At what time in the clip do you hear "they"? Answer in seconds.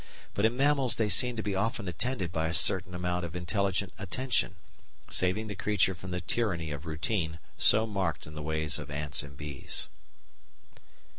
0.95-1.09